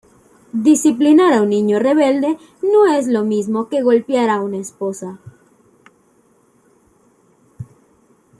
[0.69, 5.19] Disciplinar a un niño rebelde no es lo mismo que golpear a una esposa.